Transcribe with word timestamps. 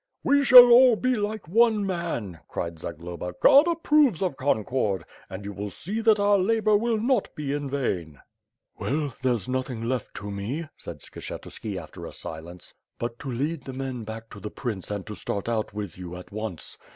^' 0.01 0.03
We 0.23 0.43
shall 0.43 0.71
all 0.71 0.95
be 0.95 1.13
like 1.13 1.47
one 1.47 1.85
man," 1.85 2.39
cried 2.47 2.79
Zagloba, 2.79 3.35
"God 3.39 3.67
ap 3.67 3.83
provee 3.83 4.25
of 4.25 4.35
concord, 4.35 5.05
and 5.29 5.45
you 5.45 5.53
will 5.53 5.69
see 5.69 6.01
that 6.01 6.19
our 6.19 6.39
labor 6.39 6.75
will 6.75 6.97
not 6.99 7.29
bei 7.35 7.51
in 7.51 7.69
vaux. 7.69 7.71
9> 7.71 7.71
5o6 7.71 8.13
WITE 8.13 8.13
FIRE 8.13 8.23
AND 8.23 8.79
SWORD, 8.79 8.79
"Well, 9.11 9.15
there's 9.21 9.47
nothing 9.47 9.83
left 9.83 10.15
to 10.15 10.23
me/' 10.31 10.69
said 10.75 10.99
Skshetuski, 11.01 11.77
after 11.79 12.07
a 12.07 12.13
silence, 12.13 12.73
"but 12.97 13.19
to 13.19 13.29
lead 13.31 13.61
the 13.65 13.73
men 13.73 14.03
back 14.03 14.31
to 14.31 14.39
the 14.39 14.49
prince 14.49 14.89
and 14.89 15.05
to 15.05 15.13
start 15.13 15.47
out 15.47 15.71
with 15.71 15.99
you 15.99 16.15
at 16.15 16.31
once. 16.31 16.79